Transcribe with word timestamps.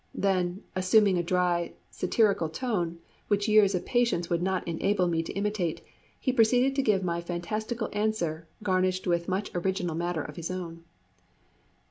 Then, 0.15 0.63
assuming 0.75 1.19
a 1.19 1.21
dry, 1.23 1.73
satirical 1.91 2.49
tone, 2.49 2.97
which 3.27 3.47
years 3.47 3.75
of 3.75 3.85
practice 3.85 4.31
would 4.31 4.41
not 4.41 4.67
enable 4.67 5.05
me 5.07 5.21
to 5.21 5.31
imitate, 5.33 5.81
he 6.19 6.33
proceeded 6.33 6.75
to 6.75 6.81
give 6.81 7.03
my 7.03 7.21
fantastical 7.21 7.87
answer, 7.93 8.47
garnished 8.63 9.05
with 9.05 9.27
much 9.27 9.51
original 9.53 9.93
matter 9.93 10.23
of 10.23 10.37
his 10.37 10.49
own. 10.49 10.85